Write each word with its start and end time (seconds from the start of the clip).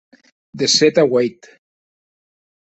De 0.61 0.69
sèt 0.77 0.95
a 1.03 1.05
ueit. 1.11 1.41